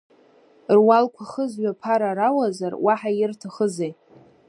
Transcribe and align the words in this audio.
Руалқәа 0.77 1.23
хызҩо 1.31 1.71
аԥара 1.73 2.17
рауазар, 2.17 2.73
уаҳа 2.85 3.11
ирҭахызеи? 3.19 3.93